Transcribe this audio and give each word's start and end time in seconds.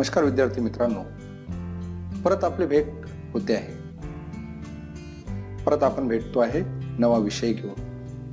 नमस्कार 0.00 0.24
विद्यार्थी 0.24 0.60
मित्रांनो. 0.60 1.02
परत 2.24 2.44
आपली 2.44 2.66
भेट 2.66 2.86
होते 3.32 3.54
आहे. 3.54 3.72
परत 5.64 5.82
आपण 5.82 6.08
भेटतो 6.08 6.38
आहे 6.38 6.60
नवा 6.98 7.18
विषय 7.18 7.52
घेऊ 7.52 7.70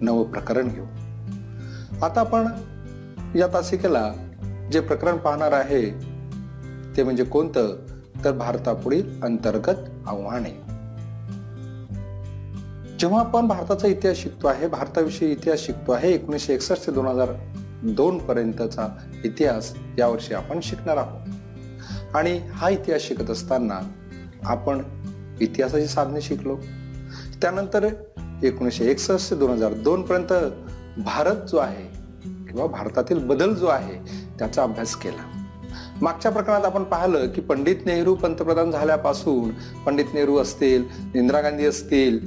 नवं 0.02 0.24
प्रकरण 0.24 0.68
घेऊ 0.68 0.84
आता 2.02 2.20
आपण 2.20 2.48
या 3.38 3.48
तासिकेला 3.48 4.14
जे 4.72 4.80
प्रकरण 4.80 5.18
पाहणार 5.18 5.52
आहे 5.52 5.92
ते 6.98 7.04
म्हणजे 7.04 7.24
कोणतं? 7.24 7.76
तर 8.26 8.32
भारतापुढील 8.32 9.22
अंतर्गत 9.22 10.08
आव्हाने. 10.08 10.54
जेव्हा 13.00 13.20
आपण 13.20 13.48
भारताचा 13.48 13.88
इतिहास 13.88 14.18
शिकतो 14.18 14.48
आहे 14.48 14.68
भारताविषयी 14.68 15.32
इतिहास 15.32 15.60
शिकतो 15.60 15.92
आहे 15.92 16.14
एकोणीसशे 16.14 16.54
एकसष्ट 16.54 16.88
ते 16.88 16.92
दोन 16.92 17.08
हजार 17.08 17.30
दोन 17.84 18.18
पर्यंतचा 18.18 18.98
इतिहास 19.24 19.76
यावर्षी 20.00 20.34
आपण 20.34 20.60
शिकणार 20.64 20.98
आहोत. 20.98 21.37
आणि 22.16 22.40
हा 22.54 22.70
इतिहास 22.70 23.02
शिकत 23.02 23.30
असताना 23.30 23.80
आपण 24.44 24.82
इतिहासाची 25.42 25.88
साधने 25.88 26.22
शिकलो. 26.22 26.56
त्यानंतर 27.42 27.88
एकोणीसशे 28.44 28.86
एकसष्ट 28.86 29.30
ते 29.30 29.36
दोन 29.36 29.52
हजार 29.52 29.74
दोन 29.74 30.02
पर्यंत 30.02 30.34
भारत 30.98 31.36
जो 31.36 31.58
आहे 31.58 31.84
किंवा 32.26 32.66
भारतातील 32.66 33.20
बदल 33.20 33.54
जो 33.54 33.66
आहे 33.66 34.24
त्याचा 34.40 34.64
अभ्यास 34.64 34.96
केला. 34.96 35.46
मागच्या 36.02 36.32
प्रकरणात 36.32 36.66
आपण 36.66 36.84
पाहिलं 36.84 37.28
की 37.28 37.42
पंडित 37.42 37.76
नेहरू 37.86 38.16
पंतप्रधान 38.16 38.72
झाल्यापासून 38.72 39.50
पंडित 39.86 40.06
नेहरू 40.14 40.38
असतील 40.38 40.84
इंदिरा 41.16 41.42
गांधी 41.42 41.66
असतील 41.66 42.20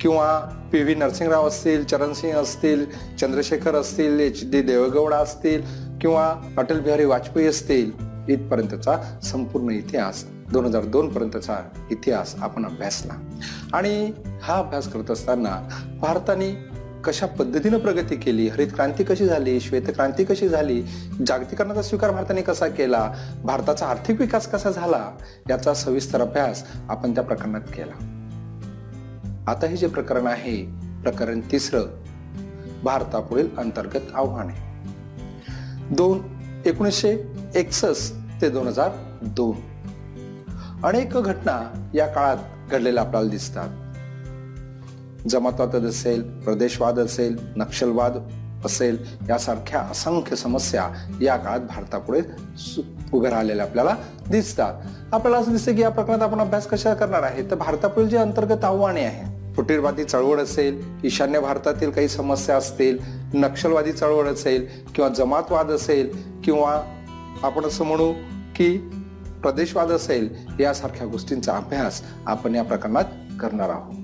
किंवा 0.00 0.38
पी 0.72 0.82
व्ही 0.82 0.94
नरसिंहराव 0.94 1.48
असतील 1.48 1.84
चरणसिंह 1.84 2.36
असतील 2.36 2.86
चंद्रशेखर 3.20 3.74
असतील 3.74 4.20
एच 4.20 4.50
डी 4.50 4.62
देवेगौडा 4.62 5.16
असतील 5.16 5.62
किंवा 6.00 6.34
अटल 6.58 6.80
बिहारी 6.80 7.04
वाजपेयी 7.04 7.46
असतील 7.46 8.07
इथपर्यंतचा 8.28 9.18
संपूर्ण 9.22 9.70
इतिहास 9.70 10.24
दोन 10.52 10.64
हजार 10.64 10.84
दोन 10.84 11.08
पर्यंतचा 11.08 11.56
इतिहास 11.90 12.34
आपण 12.38 12.64
अभ्यासला. 12.64 13.40
आणि 13.72 14.12
हा 14.42 14.54
अभ्यास 14.54 14.88
करत 14.88 15.10
असताना 15.10 15.68
भारताने 16.00 16.78
कशा 17.04 17.26
पद्धतीनं 17.26 17.78
प्रगती 17.78 18.16
केली? 18.16 18.48
हरित 18.48 18.68
क्रांती 18.74 19.04
कशी 19.04 19.26
झाली? 19.26 19.60
श्वेत 19.60 19.82
क्रांती 19.82 20.24
कशी 20.24 20.48
झाली? 20.48 20.82
जागतिकरणाचा 21.26 21.82
स्वीकार 21.82 22.10
भारताने 22.10 22.42
कसा 22.42 22.68
केला? 22.68 23.12
भारताचा 23.44 23.86
आर्थिक 23.86 24.20
विकास 24.20 24.46
कसा 24.46 24.70
झाला? 24.70 25.10
याचा 25.50 25.74
सविस्तर 25.74 26.20
अभ्यास 26.20 26.64
आपण 26.88 27.14
त्या 27.14 27.24
प्रकरणात 27.24 27.60
केला. 27.60 28.14
आता 29.46 29.66
हे 29.66 29.76
जे 29.76 29.86
प्रकरण 29.86 30.26
आहे 30.26 30.64
प्रकरण 31.02 31.40
तिसरं 31.52 31.80
भारतापुढील 32.84 33.48
अंतर्गत 33.58 34.00
आव्हाने. 34.14 34.68
दोन 35.94 36.20
एकोणीसशे 36.66 37.18
एकसष्ट 37.54 38.17
ते 38.42 38.48
दोन 38.48 38.66
हजार 38.66 38.90
दोन. 39.22 39.56
अनेक 40.84 41.10
घटना 41.10 41.90
या 41.94 42.06
काळात 42.06 42.36
घडलेल्या 42.70 43.02
आपल्याला 43.02 43.28
दिसतात. 43.28 43.68
जमातवाद 45.28 45.76
असेल 45.76 46.22
प्रदेशवाद 46.22 46.98
असेल 46.98 47.36
नक्षलवाद 47.56 48.12
असेल 48.64 48.98
यासारख्या 49.28 49.80
असंख्य 49.80 50.36
समस्या 50.36 50.88
या 51.22 51.36
काळात 51.36 51.60
भारतापुढे 51.60 52.20
उभ्या 53.12 53.30
राहिलेल्या 53.30 53.66
आपल्याला 53.66 53.96
दिसतात. 54.30 54.74
आपल्याला 55.12 55.38
असं 55.38 55.52
दिसतं 55.52 55.74
की 55.74 55.82
या 55.82 55.88
प्रकरणात 55.88 56.22
आपण 56.22 56.38
अभ्यास 56.38 56.66
कशा 56.66 56.94
करणार 56.94 57.22
आहे? 57.22 57.50
तर 57.50 57.54
भारतापुढील 57.54 58.08
जे 58.08 58.16
अंतर्गत 58.16 58.64
आव्हाने 58.64 59.04
आहे 59.04 59.54
फुटीरवादी 59.54 60.04
चळवळ 60.04 60.40
असेल 60.40 60.82
ईशान्य 61.04 61.40
भारतातील 61.40 61.90
काही 61.90 62.08
समस्या 62.08 62.56
असतील 62.56 62.98
नक्षलवादी 63.34 63.92
चळवळ 63.92 64.26
असेल 64.28 64.66
किंवा 64.94 65.08
जमातवाद 65.08 65.70
असेल 65.70 66.16
किंवा 66.44 66.82
आपण 67.42 67.64
असं 67.64 67.84
म्हणू 67.84 68.12
की 68.56 68.78
प्रदेशवाद 69.42 69.90
असेल 69.90 70.36
यासारख्या 70.60 71.06
गोष्टींचा 71.06 71.56
अभ्यास 71.56 72.02
आपण 72.26 72.54
या 72.54 72.62
प्रकरणात 72.62 73.04
करणार 73.40 73.68
आहोत. 73.68 73.94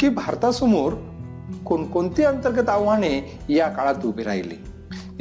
की 0.00 0.08
भारतासमोर 0.08 0.92
कोणकोणती 1.66 2.22
अंतर्गत 2.22 2.68
आव्हाने 2.68 3.40
या 3.48 3.68
काळात 3.68 4.06
उभी 4.06 4.22
राहिली? 4.22 4.54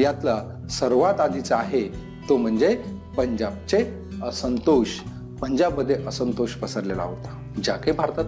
यातला 0.04 0.44
सर्वात 0.70 1.20
आधीचा 1.20 1.58
आहे 1.58 1.88
तो 2.30 2.38
म्हणजे 2.38 2.84
पंजाबचे 3.18 4.04
असंतोष. 4.24 4.88
पंजाबमध्ये 5.42 5.96
असंतोष 6.08 6.52
पसरलेला 6.52 7.04
होता 7.04 7.52
ज्या 7.64 7.76
काही 7.76 7.98
भारतात 7.98 8.26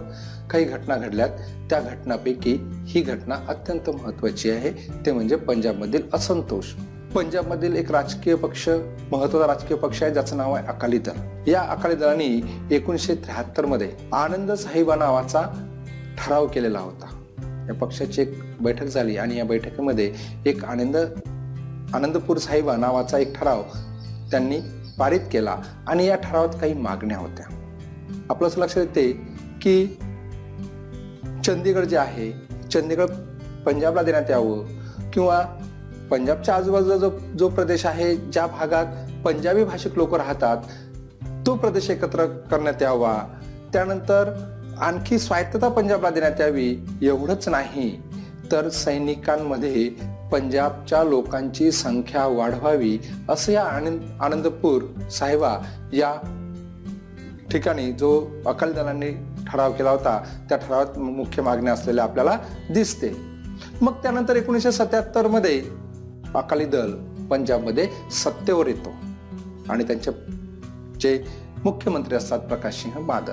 काही 0.50 0.64
घटना 0.64 0.96
घडल्यात 0.96 1.28
त्या 1.70 1.80
घटनापैकी 1.80 2.58
ही 2.86 3.00
घटना 3.00 3.34
अत्यंत 3.48 3.90
महत्वाची 3.90 4.50
आहे. 4.50 4.70
ते 5.06 5.12
म्हणजे 5.12 5.36
पंजाबमधील 5.36 6.02
असंतोष. 6.12 6.64
पंजाबमधील 7.14 7.76
एक 7.76 7.92
राजकीय 7.92 8.34
पक्ष 8.34 8.68
महत्त्वाचा 9.12 9.46
राजकीय 9.46 9.76
पक्ष 9.76 10.02
आहे 10.02 10.12
ज्याचं 10.12 10.36
नाव 10.36 10.52
आहे 10.52 10.66
अकाली 10.66 10.98
दल. 10.98 11.48
या 11.50 11.62
अकाली 11.62 11.94
दलाने 11.94 12.40
एकोणीसशे 12.70 13.14
त्र्याहत्तरमध्ये 13.14 13.92
आनंद 14.12 14.52
साहिबा 14.52 14.94
नावाचा 14.94 15.42
ठराव 16.18 16.46
केलेला 16.46 16.78
होता. 16.78 17.06
या 17.68 17.74
पक्षाची 17.74 18.22
एक 18.22 18.42
बैठक 18.60 18.84
झाली 18.84 19.16
आणि 19.16 19.36
या 19.36 19.44
बैठकीमध्ये 19.44 20.14
एक 20.46 20.64
आनंद 20.64 20.96
आनंदपूर 21.94 22.36
साहिबा 22.36 22.76
नावाचा 22.76 23.18
एक 23.18 23.38
ठराव 23.38 23.62
त्यांनी 24.30 24.60
पारित 24.98 25.20
केला 25.32 25.56
आणि 25.86 26.06
या 26.06 26.16
ठरावात 26.16 26.60
काही 26.60 26.74
मागण्या 26.74 27.18
होत्या. 27.18 27.72
आपलं 28.30 28.48
असं 28.48 28.60
लक्षात 28.60 28.82
येते 28.82 29.12
की 29.62 29.86
चंदीगड 31.44 31.84
जे 31.84 31.96
आहे 31.96 32.32
चंदीगड 32.72 33.06
पंजाबला 33.66 34.02
देण्यात 34.02 34.30
यावं 34.30 34.66
किंवा 35.10 35.44
पंजाबच्या 36.10 36.54
आजूबाजूचा 36.54 36.96
जो 36.96 37.10
जो 37.38 37.48
प्रदेश 37.48 37.86
आहे 37.86 38.16
ज्या 38.16 38.46
भागात 38.46 38.86
पंजाबी 39.24 39.64
भाषिक 39.64 39.96
लोक 39.96 40.14
राहतात 40.14 40.56
तो 41.46 41.54
प्रदेश 41.54 41.90
एकत्र 41.90 42.26
करण्यात 42.26 42.82
यावा. 42.82 43.18
त्यानंतर 43.72 44.32
आणखी 44.80 45.18
स्वायत्तता 45.18 45.68
पंजाबला 45.68 46.10
देण्यात 46.10 46.40
यावी 46.40 46.76
एवढंच 47.02 47.48
नाही. 47.48 48.02
तर 48.52 48.68
सैनिकांमध्ये 48.68 49.90
पंजाबच्या 50.32 51.02
लोकांची 51.04 51.72
संख्या 51.72 52.26
वाढवावी 52.26 52.98
असं 53.28 53.52
या 53.52 53.62
आनंद 53.62 54.00
आनंदपूर 54.20 55.08
साहेबा 55.10 55.56
या 55.92 56.14
ठिकाणी 57.50 57.92
जो 57.92 58.26
अकाली 58.46 58.72
दलांनी 58.72 59.10
ठराव 59.46 59.72
केला 59.72 59.90
होता 59.90 60.22
त्या 60.48 60.58
ठरावात 60.58 60.98
मुख्य 60.98 61.42
मागण्या 61.42 61.72
असलेल्या 61.72 62.04
आपल्याला 62.04 62.38
दिसते. 62.70 63.12
मग 63.82 63.92
त्यानंतर 63.92 64.36
एकोणीसशे 64.36 64.72
सत्याहत्तरमध्ये 64.72 65.62
अकाली 66.34 66.64
दल 66.64 66.92
पंजाबमध्ये 67.30 67.88
सत्तेवर 68.10 68.66
येतो. 68.66 68.92
आणि 69.68 69.84
त्यांचे 69.84 70.10
जे 71.00 71.24
मुख्यमंत्री 71.64 72.14
असतात 72.14 72.38
प्रकाश 72.38 72.74
सिंह 72.74 73.06
बादल. 73.06 73.32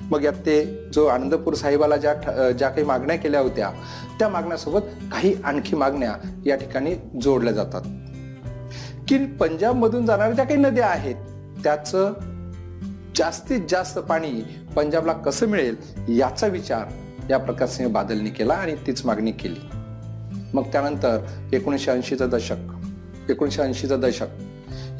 मग 0.00 0.24
यात 0.24 0.32
ते 0.32 0.64
जो 0.92 1.06
आनंदपूर 1.06 1.54
साहेबाला 1.54 1.96
ज्या 1.96 2.52
ज्या 2.52 2.68
काही 2.68 2.86
मागण्या 2.86 3.16
केल्या 3.16 3.40
होत्या 3.40 3.70
त्या 4.18 4.28
मागण्यासोबत 4.28 4.80
काही 5.12 5.34
आणखी 5.44 5.76
मागण्या 5.76 6.14
या 6.46 6.56
ठिकाणी 6.56 6.94
जोडल्या 7.22 7.52
जातात. 7.52 7.82
की 9.08 9.26
पंजाबमधून 9.26 10.06
जाणाऱ्या 10.06 10.34
ज्या 10.34 10.44
काही 10.44 10.60
नद्या 10.60 10.86
आहेत 10.86 11.14
त्याचं 11.64 12.12
जास्तीत 13.16 13.60
जास्त 13.68 13.98
पाणी 13.98 14.42
पंजाबला 14.76 15.12
कसं 15.12 15.46
मिळेल 15.46 15.76
याचा 16.08 16.46
विचार 16.46 16.84
या 17.30 17.38
प्रकाशसिंह 17.38 17.88
बादलनी 17.88 18.30
केला 18.30 18.54
आणि 18.54 18.74
तीच 18.86 19.06
मागणी 19.06 19.32
केली. 19.32 19.75
मग 20.54 20.62
त्यानंतर 20.62 21.18
एकोणीसशे 21.52 21.90
ऐंशीचं 21.90 22.28
दशक 22.28 22.56
एकोणीसशे 23.28 23.62
ऐंशीचं 23.62 24.00
दशक. 24.00 24.26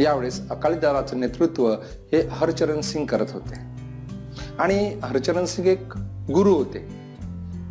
यावेळेस 0.00 0.48
अकाली 0.50 0.76
दलाचं 0.76 1.20
नेतृत्व 1.20 1.70
हे 2.12 2.28
हरचरण 2.30 2.80
सिंग 2.80 3.06
करत 3.06 3.26
होते. 3.32 3.54
आणि 4.58 4.98
हरचरण 5.02 5.44
सिंग 5.44 5.66
एक 5.66 5.96
गुरु 6.34 6.54
होते. 6.54 6.78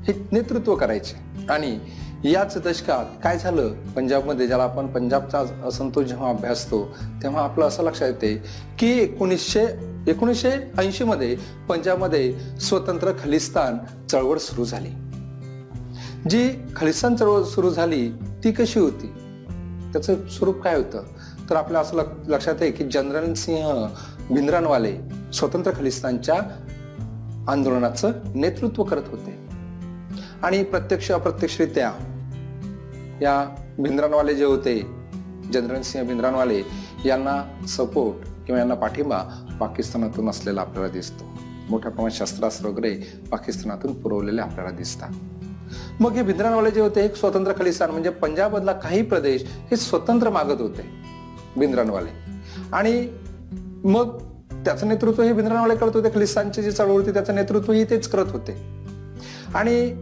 हे 0.07 0.27
नेतृत्व 0.31 0.75
करायचे. 0.75 1.45
आणि 1.50 1.80
याच 2.24 2.57
दशकात 2.66 3.06
काय 3.24 3.39
झालं? 3.39 3.68
पंजाबमध्ये 3.95 4.48
ज्याला 4.48 4.63
आपण 4.63 4.88
पंजाबचा 4.88 5.44
असंतोष 5.66 6.06
जेव्हा 6.06 6.30
अभ्यासतो 6.30 6.95
तेव्हा 7.24 7.44
आपलं 7.44 7.66
असं 7.66 7.83
लक्षात 7.83 8.07
येते 8.07 8.44
की 8.80 9.00
एकोणीसशे 9.00 9.66
एकोणीसशे 10.07 10.51
ऐंशीमध्ये 10.77 11.38
पंजाबमध्ये 11.69 12.33
स्वतंत्र 12.62 13.12
खलिस्तान 13.12 13.77
चळवळ 14.07 14.38
सुरू 14.38 14.66
झाली. 14.66 14.89
जी 16.30 16.54
खलिस्तान 16.75 17.16
चळवळ 17.16 17.44
सुरू 17.44 17.69
झाली 17.69 18.10
ती 18.44 18.51
कशी 18.51 18.80
होती? 18.80 19.07
त्याचं 19.94 20.27
स्वरूप 20.27 20.62
काय 20.62 20.75
होतं? 20.75 21.04
तर 21.50 21.56
आपल्या 21.56 21.81
असं 21.81 22.04
लक्षात 22.27 22.56
आहे 22.62 22.72
की 22.72 22.83
जनरल 22.83 23.33
सिंह 23.33 23.88
भिंद्रानवाले 24.31 24.98
स्वतंत्र 25.33 25.72
खलिस्तानच्या 25.75 26.36
आंदोलनाचं 27.48 28.12
नेतृत्व 28.36 28.83
करत 28.83 29.04
होते. 29.07 29.39
आणि 30.44 30.63
प्रत्यक्ष 30.63 31.12
अप्रत्यक्षरित्या 31.12 31.92
या 33.22 33.56
भिंद्रानवाले 33.80 34.36
जे 34.36 34.45
होते 34.45 34.81
जनरल 35.54 35.81
सिंह 35.81 36.07
भिंद्रानवाले 36.07 36.62
यांना 37.06 37.66
सपोर्ट 37.68 38.45
किंवा 38.45 38.60
यांना 38.60 38.75
पाठिंबा 38.75 39.24
पाकिस्तानातून 39.60 40.30
असलेला 40.30 40.62
आपल्याला 40.62 40.89
दिसतो. 40.89 41.24
मोठ्या 41.69 41.92
प्रमाणात 41.92 42.27
शस्त्रास्त्र 42.27 42.69
वगैरे 42.69 42.95
पाकिस्तानातून 43.31 44.01
पुरवलेले 44.01 44.42
आपल्याला 44.42 44.72
दिसतात. 44.72 45.10
मग 46.00 46.12
हे 46.12 46.22
भिंद्रानवाले 46.22 46.72
जे 46.72 46.81
होते 46.81 47.06
एक 47.06 47.16
स्वतंत्र 47.16 47.51
खलिस्तान 47.57 47.92
म्हणजे 47.92 48.10
पंजाबमधला 48.10 48.72
काही 48.72 49.01
प्रदेश 49.01 49.44
हे 49.72 49.75
स्वतंत्र 49.75 50.30
मागत 50.30 50.62
होते 50.62 50.89
भिंद्रानवाले 51.57 52.10
आणि 52.74 53.07
मग 53.83 54.18
त्याचं 54.66 54.88
नेतृत्व 54.88 55.24
हे 55.24 55.33
भिंद्रनवाले 55.33 55.75
करत 55.75 55.92
होते 55.94 56.10
खलिस्तानची 56.10 56.62
जी 56.62 56.72
चळवळ 56.72 56.92
होती 56.92 57.13
त्याचं 57.13 57.36
नेतृत्वही 57.36 57.83
तेच 57.83 58.07
करत 58.07 58.25
होते. 58.30 58.75
आणि 59.56 59.95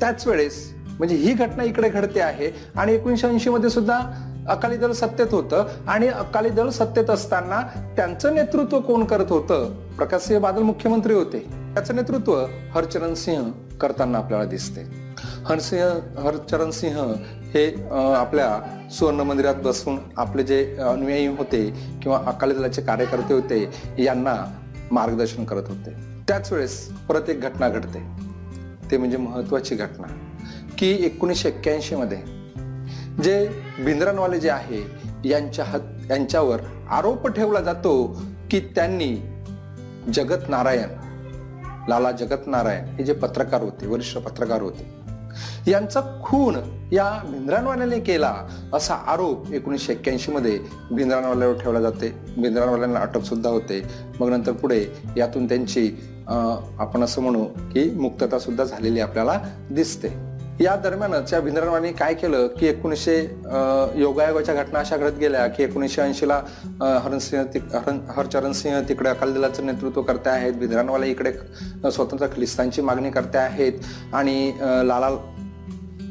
त्याच 0.00 0.26
वेळेस 0.26 0.72
म्हणजे 0.98 1.16
ही 1.16 1.32
घटना 1.32 1.64
इकडे 1.64 1.88
घडते 1.88 2.20
आहे 2.20 2.50
आणि 2.76 2.92
एकोणीशे 2.92 3.26
ऐंशी 3.26 3.50
मध्ये 3.50 3.70
सुद्धा 3.70 4.00
अकाली 4.48 4.76
दल 4.76 4.92
सत्तेत 4.92 5.26
होतं 5.30 5.66
आणि 5.86 6.08
अकाली 6.08 6.48
दल 6.48 6.68
सत्तेत 6.68 7.10
असताना 7.10 7.60
त्यांचं 7.96 8.34
नेतृत्व 8.34 8.80
कोण 8.80 9.04
करत 9.04 9.30
होतं? 9.30 9.72
प्रकाशसिंह 9.96 10.40
बादल 10.40 10.62
मुख्यमंत्री 10.62 11.14
होते. 11.14 11.38
त्याचं 11.74 11.96
नेतृत्व 11.96 12.46
हरचरण 12.74 13.14
सिंह 13.14 13.50
करताना 13.80 14.18
आपल्याला 14.18 14.44
दिसते. 14.44 15.05
हरसिंह 15.48 16.22
हरचरण 16.22 16.70
सिंह 16.70 16.98
हे 17.54 17.66
आपल्या 17.90 18.60
सुवर्ण 18.90 19.20
मंदिरात 19.20 19.54
बसून 19.54 19.98
आपले 20.16 20.42
जे 20.42 20.76
अनुयायी 20.76 21.26
होते 21.26 21.70
किंवा 22.02 22.18
अकाली 22.26 22.54
दलाचे 22.54 22.82
कार्यकर्ते 22.82 23.34
होते 23.34 23.70
यांना 23.98 24.34
मार्गदर्शन 24.90 25.44
करत 25.44 25.68
होते. 25.68 25.90
त्याच 26.28 26.52
वेळेस 26.52 26.88
परत 27.08 27.30
एक 27.30 27.40
घटना 27.40 27.68
घडते. 27.68 28.02
ते 28.90 28.96
म्हणजे 28.96 29.16
महत्वाची 29.16 29.74
घटना. 29.74 30.06
की 30.78 30.90
एकोणीसशे 31.06 31.48
एक्क्याऐंशी 31.48 31.96
मध्ये 31.96 32.18
जे 33.22 33.48
भिंद्रनवाले 33.84 34.40
जे 34.40 34.50
आहे 34.50 34.82
यांच्या 35.28 35.64
हत 35.64 36.10
यांच्यावर 36.10 36.60
आरोप 36.90 37.28
ठेवला 37.28 37.60
जातो 37.60 38.22
की 38.50 38.60
त्यांनी 38.60 39.16
जगत 40.14 40.48
नारायण 40.48 40.88
लाला 41.88 42.12
जगत 42.12 42.46
नारायण 42.46 42.84
हे 42.84 43.04
जे 43.04 43.12
पत्रकार 43.12 43.62
होते 43.62 43.86
वरिष्ठ 43.86 44.18
पत्रकार 44.18 44.62
होते 44.62 45.05
यांचा 45.66 46.00
खून 46.24 46.56
या 46.92 47.10
भिंद्रानवाल्याने 47.30 47.98
केला 48.00 48.34
असा 48.72 48.94
आरोप 48.94 49.52
एकोणीसशे 49.52 49.92
एक्क्याऐंशी 49.92 50.32
मध्ये 50.32 50.58
भिंद्रानवाल्यावर 50.92 51.54
ठेवला 51.54 51.80
जाते. 51.80 52.14
भिंद्रानवाल्यांना 52.38 53.00
अटक 53.00 53.22
सुद्धा 53.22 53.50
होते. 53.50 53.82
मग 54.20 54.30
नंतर 54.30 54.52
पुढे 54.52 54.84
यातून 55.16 55.48
त्यांची 55.48 55.90
आपण 56.78 57.02
असं 57.02 57.22
म्हणू 57.22 57.44
की 57.44 57.90
मुक्तता 57.90 58.38
सुद्धा 58.38 58.64
झालेली 58.64 59.00
आपल्याला 59.00 59.40
दिसते. 59.70 60.08
या 60.60 60.74
दरम्यानच 60.76 61.32
या 61.32 61.40
भिंद्रनवाने 61.40 61.90
काय 61.92 62.14
केलं 62.14 62.46
की 62.58 62.66
एकोणीसशे 62.66 63.16
योगायोगाच्या 64.00 64.54
घटना 64.54 64.78
अशा 64.78 64.96
घडत 64.96 65.18
गेल्या 65.20 65.46
की 65.46 65.62
एकोणीसशे 65.62 66.02
ऐंशीला 66.02 66.40
हरणसिंह 67.02 68.12
हरचरण 68.16 68.52
सिंह 68.52 68.80
तिकडे 68.88 69.08
अकाली 69.08 69.32
दलाचं 69.32 69.66
नेतृत्व 69.66 70.02
करते 70.02 70.30
आहेत. 70.30 70.52
भिंद्रनवाले 70.52 71.10
इकडे 71.10 71.32
स्वतंत्र 71.90 72.26
खलिस्तानची 72.36 72.82
मागणी 72.82 73.10
करते 73.10 73.38
आहेत. 73.38 73.72
आणि 74.14 74.52
लाला 74.60 75.10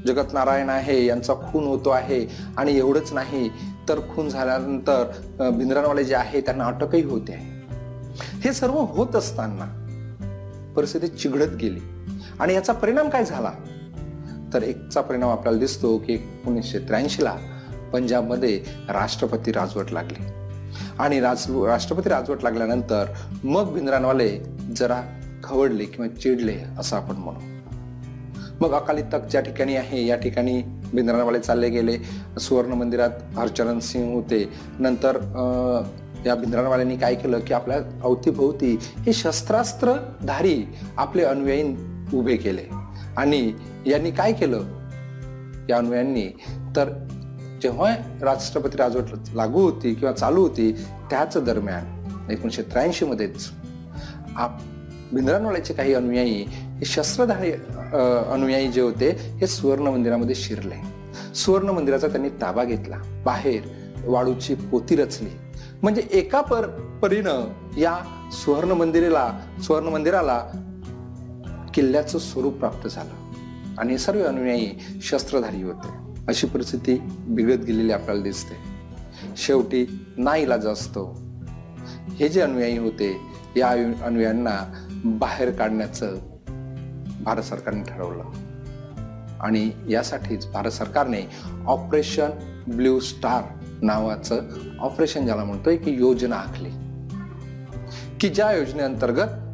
जगत 0.07 0.33
नारायण 0.33 0.69
आहे 0.69 1.03
यांचा 1.05 1.33
खून 1.51 1.65
होतो 1.67 1.89
आहे. 1.89 2.25
आणि 2.57 2.77
एवढंच 2.77 3.13
नाही 3.13 3.49
तर 3.89 3.99
खून 4.15 4.29
झाल्यानंतर 4.29 5.51
भिंद्रनवाले 5.51 6.03
जे 6.03 6.15
आहे 6.15 6.41
त्यांना 6.41 6.65
अटकही 6.65 7.03
होते 7.03 7.33
आहे. 7.33 7.53
हे 8.43 8.53
सर्व 8.53 8.79
होत 8.79 9.15
असताना 9.15 9.73
परिस्थिती 10.75 11.07
चिघळत 11.07 11.55
गेली. 11.61 11.79
आणि 12.39 12.53
याचा 12.53 12.73
परिणाम 12.73 13.09
काय 13.09 13.25
झाला? 13.25 13.51
तर 14.55 14.63
एकचा 14.63 15.01
परिणाम 15.01 15.29
आपल्याला 15.29 15.59
दिसतो 15.59 15.97
की 15.97 16.13
एकोणीसशे 16.13 16.79
त्र्याऐंशीला 16.79 17.35
पंजाबमध्ये 17.93 18.61
राष्ट्रपती 18.89 19.51
राजवट 19.51 19.91
लागली. 19.91 20.23
आणि 20.99 21.19
राज 21.19 21.45
राष्ट्रपती 21.49 22.09
राजवट 22.09 22.43
लागल्यानंतर 22.43 23.05
मग 23.43 23.73
भिंद्रानवाले 23.73 24.39
जरा 24.75 25.01
खवडले 25.43 25.85
किंवा 25.85 26.19
चिडले 26.19 26.55
असं 26.79 26.95
आपण 26.95 27.15
म्हणू. 27.15 27.39
मग 28.61 28.71
अकाली 28.71 29.01
तक 29.01 29.27
ज्या 29.31 29.41
ठिकाणी 29.41 29.75
आहे 29.75 30.05
या 30.07 30.15
ठिकाणी 30.15 30.61
भिंद्रानवाले 30.93 31.39
चालले 31.39 31.69
गेले. 31.69 31.97
सुवर्ण 32.39 32.73
मंदिरात 32.73 33.09
हरचरण 33.37 33.79
सिंह 33.79 34.13
होते. 34.13 34.49
नंतर 34.79 35.17
या 36.25 36.35
भिंद्रानवाल्यांनी 36.35 36.97
काय 36.97 37.15
केलं 37.15 37.39
की 37.39 37.53
आपल्या 37.53 37.77
अवतीभोवती 38.03 38.77
हे 38.81 39.13
शस्त्रास्त्रधारी 39.13 40.63
आपले 40.97 41.23
अनुयायी 41.23 41.75
उभे 42.13 42.35
केले. 42.35 42.84
आणि 43.17 43.53
यांनी 43.85 44.11
काय 44.11 44.33
केलं? 44.33 44.63
या 45.69 45.77
अन्वयांनी 45.77 46.27
तर 46.75 46.89
जेव्हा 47.61 47.95
राष्ट्रपती 48.21 48.77
राजवट 48.77 49.03
लागू 49.33 49.61
होती 49.61 49.93
किंवा 49.93 50.13
चालू 50.13 50.41
होती 50.41 50.71
त्याच 51.09 51.37
दरम्यान 51.37 52.31
एकोणीशे 52.31 52.61
त्र्याऐंशी 52.61 53.05
मध्येच 53.05 53.49
आप 54.37 54.59
भिंद्रानवाल्याचे 55.13 55.73
काही 55.73 55.93
अनुयायी 55.93 56.45
हे 56.49 56.85
शस्त्रधारी 56.85 57.51
अनुयायी 58.31 58.67
जे 58.67 58.81
होते 58.81 59.09
हे 59.41 59.47
सुवर्ण 59.47 59.87
मंदिरामध्ये 59.87 60.35
शिरले. 60.35 60.75
सुवर्ण 61.35 61.69
मंदिराचा 61.69 62.07
त्यांनी 62.07 62.29
ताबा 62.29 62.63
घेतला. 62.63 62.97
बाहेर 63.25 63.61
वाळूची 64.05 64.55
पोती 64.55 64.95
रचली. 64.95 65.29
म्हणजे 65.81 66.03
एका 66.11 66.41
पर 66.41 66.67
परीनं 67.01 67.45
या 67.77 67.97
सुवर्ण 68.31 68.71
मंदिराला 68.71 69.39
सुवर्ण 69.63 69.87
मंदिराला 69.87 70.43
किल्ल्याचं 71.75 72.19
स्वरूप 72.19 72.53
प्राप्त 72.53 72.87
झालं. 72.87 73.31
आणि 73.77 73.97
सर्व 73.97 74.23
अनुयायी 74.23 74.99
शस्त्रधारी 75.01 75.61
होते. 75.61 75.87
अशी 76.27 76.47
परिस्थिती 76.47 77.01
बिघडत 77.27 77.65
गेलेली 77.65 77.91
आपल्याला 77.91 78.23
दिसते. 78.23 78.55
शेवटी 79.37 80.05
नाईला 80.17 80.55
असतो 80.55 81.21
हे 82.09 82.29
जे 82.29 82.41
अनुयायी 82.41 82.77
होते 82.77 83.17
या 83.57 83.69
अनुयायांना 84.05 84.87
बाहेर 85.05 85.51
काढण्याचं 85.51 86.15
भारत 87.23 87.43
सरकारने 87.43 87.83
ठरवलं. 87.83 88.23
आणि 89.39 89.69
यासाठीच 89.89 90.47
भारत 90.47 90.71
सरकारने 90.71 91.29
ऑपरेशन 91.67 92.29
ब्ल्यू 92.67 92.99
स्टार 92.99 93.43
नावाचं 93.81 94.39
ऑपरेशन 94.79 95.25
ज्याला 95.25 95.43
म्हणतोय 95.43 95.77
की 95.77 95.91
योजना 95.91 96.35
आखली. 96.35 96.69
की 98.19 98.29
ज्या 98.29 98.51
योजनेअंतर्गत 98.51 99.44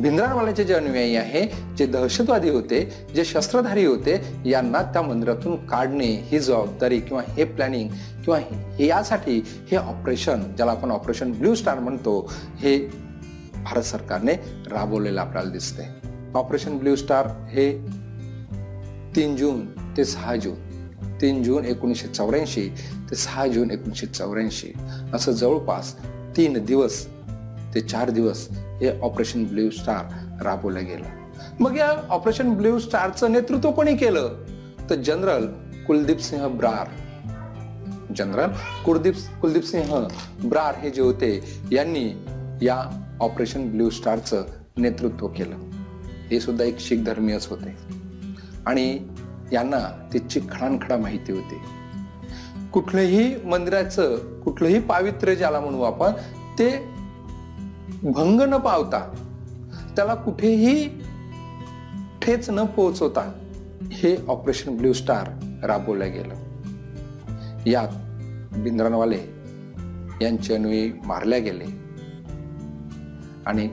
भिंद्रानवाल्याचे 0.00 0.64
जे 0.64 0.74
अनुयायी 0.74 1.16
आहे 1.16 1.44
जे 1.78 1.86
दहशतवादी 1.86 2.50
होते 2.50 2.80
जे 3.14 3.24
शस्त्रधारी 3.24 3.84
होते 3.84 4.20
यांना 4.46 4.82
त्या 4.82 5.02
मंदिरातून 5.02 5.56
काढणे 5.66 6.06
ही 6.30 6.38
जबाबदारी 6.38 7.00
किंवा 7.00 7.22
हे 7.28 7.44
प्लॅनिंग 7.44 7.88
किंवा 8.24 8.38
हे 8.38 8.86
यासाठी 8.86 9.40
हे 9.70 9.76
ऑपरेशन 9.76 10.42
ज्याला 10.56 10.72
आपण 10.72 10.90
ऑपरेशन 10.90 11.32
ब्ल्यू 11.32 11.54
स्टार 11.54 11.78
म्हणतो 11.78 12.18
हे 12.60 12.76
भारत 13.64 13.82
सरकारने 13.82 14.34
राबवलेलं 14.70 15.20
आपल्याला 15.20 15.50
दिसते 15.50 15.88
ऑपरेशन 16.34 16.78
ब्ल्यू 16.78 16.96
स्टार 16.96 17.26
हे 17.48 17.70
तीन 19.16 19.36
जून 19.36 19.64
ते 19.96 20.04
सहा 20.04 20.36
जून 20.36 20.68
तीन 21.20 21.42
जून 21.42 21.64
एकोणीसशे 21.64 22.08
चौऱ्याऐंशी 22.08 22.68
ते 23.10 23.16
सहा 23.16 23.46
जून 23.46 23.70
एकोणीसशे 23.70 24.06
चौऱ्याऐंशी 24.06 24.72
असं 25.14 25.32
जवळपास 25.32 25.94
तीन 26.36 26.64
दिवस 26.64 27.06
ते 27.74 27.80
चार 27.80 28.10
दिवस 28.10 28.48
हे 28.50 29.00
ऑपरेशन 29.00 29.44
ब्ल्यू 29.44 29.70
स्टार 29.70 30.04
राबवलं 30.44 30.84
गेलं. 30.84 31.04
मग 31.60 31.76
या 31.76 31.92
ऑपरेशन 32.10 32.54
ब्ल्यू 32.54 32.78
स्टारचं 32.78 33.32
नेतृत्व 33.32 33.70
कोणी 33.70 33.96
केलं? 33.96 34.28
तर 34.90 34.94
जनरल 34.94 35.46
कुलदीप 35.86 36.18
सिंह 36.18 36.46
ब्रार. 36.46 36.88
जनरल 38.16 38.48
कुलदीप 38.84 39.14
कुलदीप 39.40 39.64
सिंह 39.64 40.08
ब्रार 40.44 40.74
हे 40.78 40.90
जे 40.90 41.02
होते 41.02 41.60
यांनी 41.72 42.12
या 42.62 43.06
ऑपरेशन 43.20 43.70
ब्ल्यू 43.70 43.90
स्टारचं 43.90 44.44
नेतृत्व 44.76 45.28
केलं. 45.28 45.56
हे 46.30 46.40
सुद्धा 46.40 46.64
एक 46.64 46.80
शीख 46.80 46.98
धर्मीयच 47.06 47.46
होते. 47.46 47.76
आणि 48.66 49.08
यांना 49.52 50.08
त्याची 50.12 50.40
खडानखडा 50.40 50.96
माहिती 50.96 51.32
होती. 51.32 51.54
कुठलंही 52.72 53.36
मंदिराचं 53.44 54.16
कुठलंही 54.40 54.80
पावित्र्य 54.80 55.36
ज्याला 55.36 55.60
म्हणू 55.60 55.82
आपण 55.82 56.10
ते 56.58 56.99
भंग 58.02 58.40
न 58.40 58.56
पावता 58.56 59.14
त्याला 59.96 60.14
कुठेही 60.14 60.88
ठेच 62.22 62.50
न 62.50 62.64
पोहोचवता 62.64 63.32
हे 63.92 64.26
ऑपरेशन 64.28 64.76
ब्ल्यू 64.76 64.92
स्टार 64.92 65.28
राबवलं 65.66 66.12
गेलं. 66.12 66.34
यात 67.66 67.88
बिंद्रनवाले 68.58 69.18
यांचे 70.22 70.54
अनुयी 70.54 70.92
मारल्या 71.04 71.38
गेले. 71.38 71.64
आणि 73.46 73.68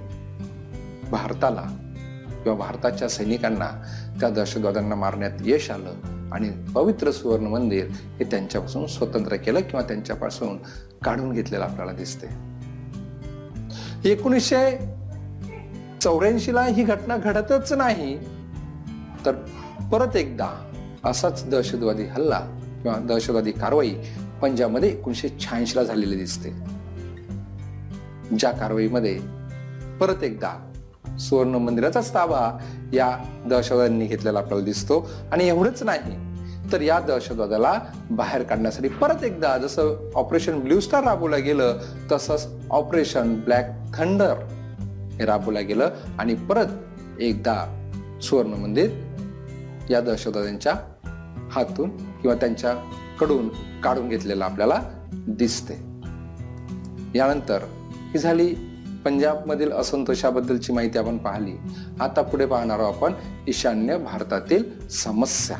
भारताला 1.11 1.61
किंवा 2.43 2.57
भारताच्या 2.57 3.09
सैनिकांना 3.09 3.83
त्या 4.19 4.29
दहशतवाद्यांना 4.29 4.95
मारण्यात 4.95 5.31
यश 5.45 5.71
आलं 5.71 5.91
आणि 6.31 6.49
पवित्र 6.49 7.11
सुवर्ण 7.11 7.47
मंदिर 7.47 7.85
हे 7.89 8.23
त्यांच्यापासून 8.23 8.85
स्वतंत्र 8.85 9.35
केलं 9.35 9.59
किंवा 9.59 9.81
त्यांच्यापासून 9.81 10.57
काढून 11.03 11.31
घेतलेलं 11.31 11.63
आपल्याला 11.63 11.91
दिसते 11.91 12.56
एकोणीसशे 14.05 14.77
चौऱ्याऐंशी 16.01 16.53
ला 16.53 16.63
ही 16.63 16.83
घटना 16.83 17.17
घडतच 17.17 17.73
नाही. 17.73 18.17
तर 19.25 19.31
परत 19.91 20.15
एकदा 20.15 20.47
असाच 21.05 21.49
दहशतवादी 21.49 22.03
हल्ला 22.03 22.39
किंवा 22.83 22.97
दहशतवादी 22.97 23.51
कारवाई 23.51 23.93
पंजाबमध्ये 24.41 24.89
एकोणीशे 24.89 25.29
शहाऐंशी 25.39 25.75
ला 25.75 25.83
झालेली 25.83 26.15
दिसते. 26.15 26.49
ज्या 28.37 28.51
कारवाईमध्ये 28.51 29.19
परत 29.99 30.23
एकदा 30.23 30.71
सुवर्ण 31.19 31.55
मंदिराचाच 31.55 32.13
ताबा 32.13 32.57
या 32.93 33.17
दहशतवाद्यांनी 33.49 34.05
घेतलेला 34.05 34.39
आपल्याला 34.39 34.63
दिसतो. 34.63 35.09
आणि 35.31 35.47
एवढंच 35.47 35.83
नाही 35.83 36.26
तर 36.71 36.81
या 36.81 36.99
दहशतवादाला 36.99 37.79
बाहेर 38.11 38.43
काढण्यासाठी 38.43 38.87
परत 38.87 39.23
एकदा 39.23 39.57
जसं 39.57 40.11
ऑपरेशन 40.15 40.59
ब्ल्यू 40.59 40.79
स्टार 40.79 41.03
राबवलं 41.03 41.43
गेलं 41.43 41.77
तसंच 42.11 42.47
ऑपरेशन 42.69 43.39
ब्लॅक 43.39 43.65
थंडर 43.95 44.33
हे 45.11 45.25
राबवलं 45.25 45.67
गेलं 45.67 45.89
आणि 46.19 46.35
परत 46.35 46.65
एकदा 47.19 47.83
सुवर्ण 48.21 48.49
मंदिर 48.49 48.89
या 49.89 50.01
दहशतवाद्यांच्या 50.01 50.73
हातून 51.51 51.89
किंवा 51.89 52.35
त्यांच्याकडून 52.35 53.49
काढून 53.83 54.09
घेतलेलं 54.09 54.45
आपल्याला 54.45 54.81
दिसते. 55.11 55.73
यानंतर 57.15 57.59
ही 58.13 58.17
झाली 58.17 58.53
पंजाबमधील 59.05 59.71
असंतोषाबद्दलची 59.71 60.73
माहिती 60.73 60.97
आपण 60.97 61.17
पाहिली. 61.17 61.57
आता 61.99 62.21
पुढे 62.21 62.45
पाहणार 62.45 62.79
आहोत 62.79 62.95
आपण 62.95 63.13
ईशान्य 63.47 63.97
भारतातील 63.97 64.87
समस्या. 64.87 65.57